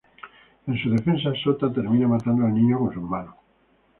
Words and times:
En 0.65 0.81
su 0.81 0.89
defensa, 0.89 1.31
Sota 1.43 1.71
termina 1.71 2.07
matando 2.07 2.43
al 2.47 2.55
niño 2.55 2.79
con 2.79 2.91
sus 2.91 3.03
manos. 3.03 3.35